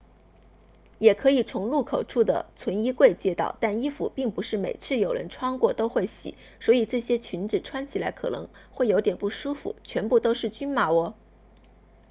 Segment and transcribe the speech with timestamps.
[0.97, 11.13] 也可以从入口处的存衣柜借到但衣服并不是每次有人穿过后都会洗所以这些裙子穿起来可能会有点不舒服全部都是均码哦